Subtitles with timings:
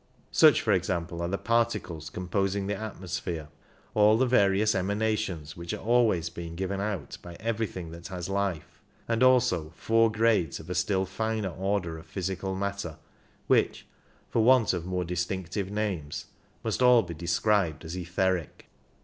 [0.31, 3.49] Such, for example, are the particles composing the atmosphere,
[3.93, 8.81] all the various emanations which are always being given out by everything that has life,
[9.07, 12.97] and also four grades of a still finer order of physical matter
[13.45, 13.85] which,
[14.27, 16.25] for want of more distinctive names,
[16.63, 18.69] must all be described as etheric.